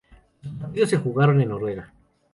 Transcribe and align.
Los 0.41 0.55
partidos 0.55 0.89
se 0.89 0.97
jugaron 0.97 1.39
en 1.41 1.49
Noruega. 1.49 1.93